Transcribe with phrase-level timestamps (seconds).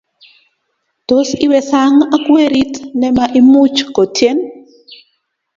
[1.07, 4.37] tos iwe sang ak werit nema imuch kotien